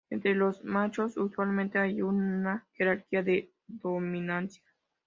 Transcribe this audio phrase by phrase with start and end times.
[0.09, 4.63] Entre los machos usualmente hay una jerarquía de dominancia.